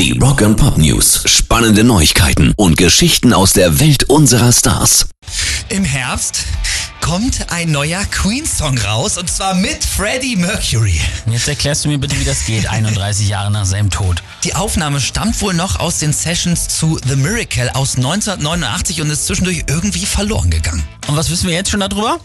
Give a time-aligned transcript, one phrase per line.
[0.00, 1.24] Die Rock and Pop News.
[1.26, 5.10] Spannende Neuigkeiten und Geschichten aus der Welt unserer Stars.
[5.68, 6.46] Im Herbst
[7.02, 10.98] kommt ein neuer Queen-Song raus und zwar mit Freddie Mercury.
[11.26, 14.22] Jetzt erklärst du mir bitte, wie das geht, 31 Jahre nach seinem Tod.
[14.42, 19.26] Die Aufnahme stammt wohl noch aus den Sessions zu The Miracle aus 1989 und ist
[19.26, 20.82] zwischendurch irgendwie verloren gegangen.
[21.08, 22.20] Und was wissen wir jetzt schon darüber?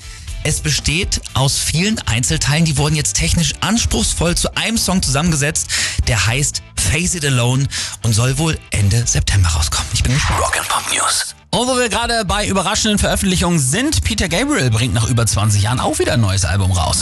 [0.48, 5.66] Es besteht aus vielen Einzelteilen, die wurden jetzt technisch anspruchsvoll zu einem Song zusammengesetzt,
[6.08, 7.66] der heißt Face It Alone
[8.04, 9.90] und soll wohl Ende September rauskommen.
[9.96, 10.40] Ich bin gespannt.
[10.40, 11.34] Rock and Pop News.
[11.50, 15.80] Und wo wir gerade bei überraschenden Veröffentlichungen sind, Peter Gabriel bringt nach über 20 Jahren
[15.80, 17.00] auch wieder ein neues Album raus.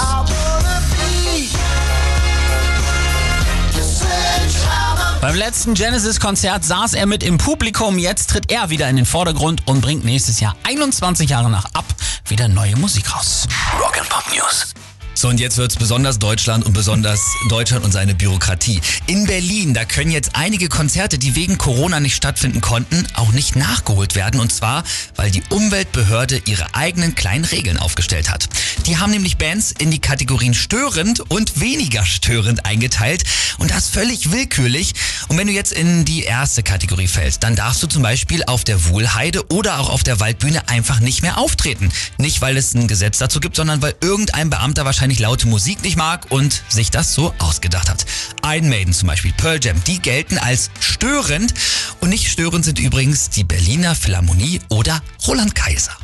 [5.19, 9.67] Beim letzten Genesis-Konzert saß er mit im Publikum, jetzt tritt er wieder in den Vordergrund
[9.67, 11.92] und bringt nächstes Jahr 21 Jahre nach ab
[12.27, 13.47] wieder neue Musik raus.
[13.79, 14.73] Rock and Pop News.
[15.15, 18.81] So, und jetzt wird's besonders Deutschland und besonders Deutschland und seine Bürokratie.
[19.05, 23.55] In Berlin, da können jetzt einige Konzerte, die wegen Corona nicht stattfinden konnten, auch nicht
[23.55, 24.39] nachgeholt werden.
[24.39, 24.83] Und zwar,
[25.15, 28.49] weil die Umweltbehörde ihre eigenen kleinen Regeln aufgestellt hat.
[28.87, 33.23] Die haben nämlich Bands in die Kategorien störend und weniger störend eingeteilt.
[33.59, 34.93] Und das völlig willkürlich.
[35.27, 38.63] Und wenn du jetzt in die erste Kategorie fällst, dann darfst du zum Beispiel auf
[38.63, 41.91] der Wohlheide oder auch auf der Waldbühne einfach nicht mehr auftreten.
[42.17, 45.97] Nicht, weil es ein Gesetz dazu gibt, sondern weil irgendein Beamter wahrscheinlich laute Musik nicht
[45.97, 48.05] mag und sich das so ausgedacht hat.
[48.41, 51.53] Iron Maiden zum Beispiel, Pearl Jam, die gelten als störend.
[51.99, 56.03] Und nicht störend sind übrigens die Berliner Philharmonie oder Roland Kaiser.